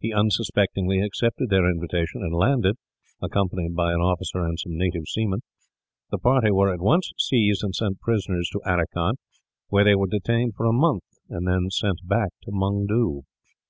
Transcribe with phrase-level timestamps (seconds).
[0.00, 2.76] He unsuspectingly accepted their invitation and landed,
[3.20, 5.40] accompanied by an officer and some native seamen.
[6.10, 9.16] The party were at once seized and sent prisoners to Aracan,
[9.68, 13.24] where they were detained for a month, and then sent back to Mungdoo.